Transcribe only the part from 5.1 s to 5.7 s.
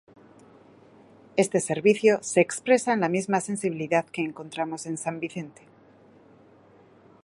Vicente.